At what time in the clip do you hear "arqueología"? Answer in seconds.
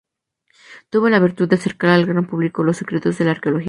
3.33-3.59